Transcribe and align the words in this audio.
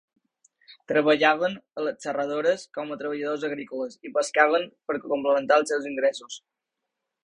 Treballaven 0.91 1.57
a 1.81 1.83
les 1.89 2.07
serradores, 2.07 2.65
com 2.79 2.95
a 2.95 2.99
treballadors 3.03 3.47
agrícoles, 3.53 4.01
i 4.11 4.15
pescaven 4.19 4.69
per 4.89 5.01
complementar 5.09 5.63
els 5.65 5.75
seus 5.75 5.91
ingressos. 5.97 6.45